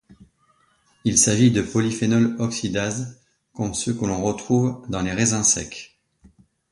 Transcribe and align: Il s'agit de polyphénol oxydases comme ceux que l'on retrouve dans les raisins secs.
Il 1.03 1.15
s'agit 1.19 1.51
de 1.51 1.61
polyphénol 1.61 2.35
oxydases 2.39 3.19
comme 3.53 3.75
ceux 3.75 3.93
que 3.93 4.05
l'on 4.07 4.23
retrouve 4.23 4.83
dans 4.89 5.03
les 5.03 5.11
raisins 5.13 5.43
secs. 5.43 5.95